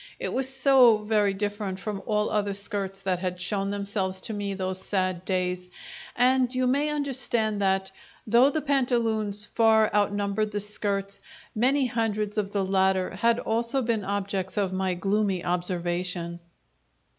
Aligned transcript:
It 0.19 0.33
was 0.33 0.49
so 0.49 0.97
very 1.03 1.35
different 1.35 1.79
from 1.79 2.01
all 2.07 2.31
other 2.31 2.55
skirts 2.55 3.01
that 3.01 3.19
had 3.19 3.39
shown 3.39 3.69
themselves 3.69 4.19
to 4.21 4.33
me 4.33 4.55
those 4.55 4.81
sad 4.81 5.25
days, 5.25 5.69
and 6.15 6.51
you 6.55 6.65
may 6.65 6.89
understand 6.89 7.61
that, 7.61 7.91
though 8.25 8.49
the 8.49 8.61
pantaloons 8.63 9.45
far 9.45 9.93
outnumbered 9.93 10.53
the 10.53 10.59
skirts, 10.59 11.19
many 11.53 11.85
hundreds 11.85 12.39
of 12.39 12.51
the 12.51 12.65
latter 12.65 13.11
had 13.11 13.37
also 13.37 13.83
been 13.83 14.03
objects 14.03 14.57
of 14.57 14.73
my 14.73 14.95
gloomy 14.95 15.45
observation. 15.45 16.39